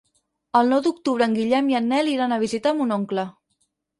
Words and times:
El 0.59 0.71
nou 0.71 0.79
d'octubre 0.85 1.27
en 1.31 1.35
Guillem 1.39 1.69
i 1.73 1.77
en 1.81 1.91
Nel 1.91 2.11
iran 2.15 2.35
a 2.37 2.41
visitar 2.47 2.75
mon 2.79 2.95
oncle. 2.99 3.29